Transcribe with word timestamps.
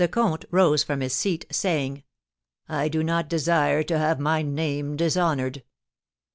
]The 0.01 0.07
comte 0.07 0.45
rose 0.49 0.81
from 0.83 1.01
his 1.01 1.13
seat, 1.13 1.45
saying: 1.51 2.01
"I 2.67 2.87
do 2.87 3.03
not 3.03 3.29
desire 3.29 3.83
to 3.83 3.99
have 3.99 4.19
my 4.19 4.41
name 4.41 4.95
dishonoured." 4.95 5.61